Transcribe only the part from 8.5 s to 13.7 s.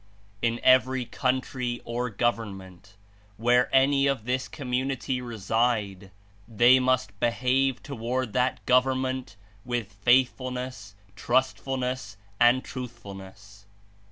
gov ernment with faithfulness, trustfulness and truthful ness."